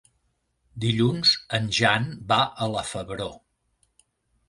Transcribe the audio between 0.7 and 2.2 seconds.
Dilluns en Jan